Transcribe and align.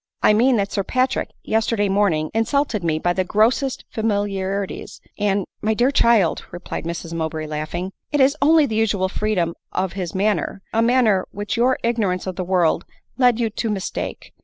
"I 0.23 0.33
mean 0.33 0.55
that 0.55 0.71
Sir 0.71 0.83
Patrick, 0.83 1.29
yesterday 1.43 1.87
morning, 1.87 2.31
insulted 2.33 2.83
me 2.83 2.97
by 2.97 3.13
the 3.13 3.23
grossest 3.23 3.85
familiarities, 3.91 4.99
and" 5.19 5.45
"My 5.61 5.75
dear 5.75 5.91
child," 5.91 6.43
replied 6.49 6.85
Mrs 6.85 7.13
Mowbray 7.13 7.45
laughing,'" 7.45 7.91
that 8.11 8.19
is 8.19 8.35
only 8.41 8.65
the 8.65 8.73
usual 8.73 9.09
freedom 9.09 9.53
of 9.71 9.93
his 9.93 10.15
manner; 10.15 10.63
a 10.73 10.81
manner 10.81 11.27
which 11.29 11.55
your 11.55 11.77
ignorance 11.83 12.25
of 12.25 12.35
the 12.35 12.43
world 12.43 12.83
led 13.19 13.39
you 13.39 13.51
to 13.51 13.69
mistake. 13.69 14.33